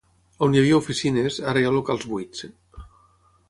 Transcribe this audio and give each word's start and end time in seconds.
On 0.45 0.55
hi 0.55 0.59
havia 0.61 0.79
oficines, 0.83 1.37
ara 1.53 1.61
hi 1.63 1.67
ha 1.69 1.77
locals 1.77 2.11
buits. 2.15 2.45